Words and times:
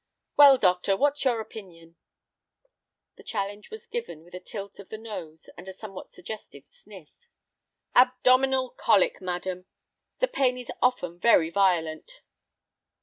"Well, 0.35 0.57
doctor, 0.57 0.97
what's 0.97 1.23
your 1.23 1.39
opinion?" 1.39 1.95
The 3.17 3.23
challenge 3.23 3.69
was 3.69 3.85
given 3.85 4.23
with 4.23 4.33
a 4.33 4.39
tilt 4.39 4.79
of 4.79 4.89
the 4.89 4.97
nose 4.97 5.47
and 5.55 5.67
a 5.67 5.73
somewhat 5.73 6.09
suggestive 6.09 6.65
sniff. 6.67 7.27
"Abdominal 7.93 8.71
colic, 8.71 9.21
madam. 9.21 9.67
The 10.17 10.27
pain 10.27 10.57
is 10.57 10.71
often 10.81 11.19
very 11.19 11.51
violent." 11.51 12.23